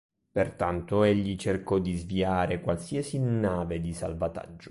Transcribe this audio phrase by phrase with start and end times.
[0.31, 4.57] Pertanto egli cercò di sviare qualsiasi nave di salvataggio.